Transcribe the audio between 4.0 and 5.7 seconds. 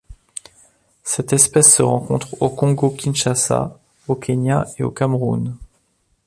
au Kenya et au Cameroun.